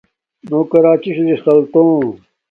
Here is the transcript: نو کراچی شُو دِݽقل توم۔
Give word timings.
نو 0.49 0.59
کراچی 0.69 1.11
شُو 1.15 1.23
دِݽقل 1.27 1.59
توم۔ 1.71 2.05